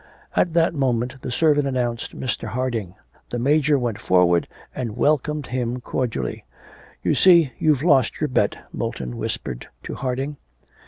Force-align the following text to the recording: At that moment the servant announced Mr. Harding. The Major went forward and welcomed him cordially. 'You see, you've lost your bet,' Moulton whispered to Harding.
At 0.35 0.53
that 0.53 0.73
moment 0.73 1.21
the 1.21 1.29
servant 1.29 1.67
announced 1.67 2.15
Mr. 2.19 2.47
Harding. 2.47 2.95
The 3.29 3.37
Major 3.37 3.77
went 3.77 4.01
forward 4.01 4.47
and 4.73 4.97
welcomed 4.97 5.45
him 5.45 5.79
cordially. 5.79 6.43
'You 7.03 7.13
see, 7.13 7.51
you've 7.59 7.83
lost 7.83 8.19
your 8.19 8.27
bet,' 8.27 8.57
Moulton 8.73 9.15
whispered 9.15 9.67
to 9.83 9.93
Harding. 9.93 10.37